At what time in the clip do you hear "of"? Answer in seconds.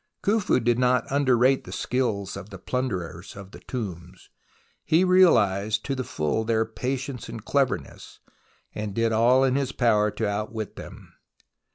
2.35-2.49, 3.35-3.51